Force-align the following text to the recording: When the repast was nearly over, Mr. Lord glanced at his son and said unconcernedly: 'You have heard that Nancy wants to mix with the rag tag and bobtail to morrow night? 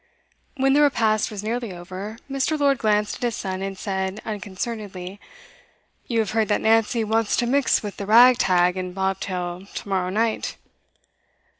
When 0.57 0.73
the 0.73 0.81
repast 0.81 1.29
was 1.29 1.43
nearly 1.43 1.71
over, 1.71 2.17
Mr. 2.27 2.59
Lord 2.59 2.79
glanced 2.79 3.17
at 3.17 3.21
his 3.21 3.35
son 3.35 3.61
and 3.61 3.77
said 3.77 4.19
unconcernedly: 4.25 5.19
'You 6.07 6.17
have 6.21 6.31
heard 6.31 6.47
that 6.47 6.61
Nancy 6.61 7.03
wants 7.03 7.37
to 7.37 7.45
mix 7.45 7.83
with 7.83 7.97
the 7.97 8.07
rag 8.07 8.39
tag 8.39 8.75
and 8.77 8.95
bobtail 8.95 9.67
to 9.67 9.87
morrow 9.87 10.09
night? 10.09 10.57